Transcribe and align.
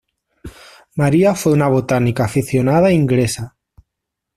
María 0.95 1.35
fue 1.35 1.53
una 1.53 1.67
botánica 1.67 2.25
aficionada 2.25 2.91
inglesa. 2.91 3.55